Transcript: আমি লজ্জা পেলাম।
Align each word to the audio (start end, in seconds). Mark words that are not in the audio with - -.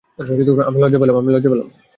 আমি 0.67 0.79
লজ্জা 0.81 0.99
পেলাম। 1.01 1.67